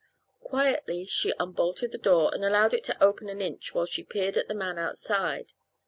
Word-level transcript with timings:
Quietly 0.39 1.05
she 1.05 1.31
unbolted 1.39 1.91
the 1.91 1.99
door 1.99 2.33
and 2.33 2.43
allowed 2.43 2.73
it 2.73 2.83
to 2.85 3.03
open 3.03 3.29
an 3.29 3.39
inch 3.39 3.75
while 3.75 3.85
she 3.85 4.03
peered 4.03 4.35
at 4.35 4.47
the 4.47 4.55
man 4.55 4.79
outside. 4.79 5.53